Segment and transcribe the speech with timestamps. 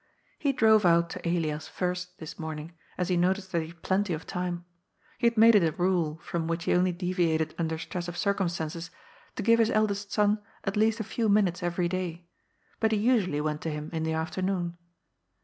[0.39, 4.13] He drove out to Elias first this morning, as he noticed that he had plenty
[4.13, 4.65] of time.
[5.19, 8.89] He had made it a rule, from which he only deviated under stress of circumstances,
[9.35, 12.25] to give his eldest son at least a few minutes every day,
[12.79, 14.75] but he usually went to him in the afternoon.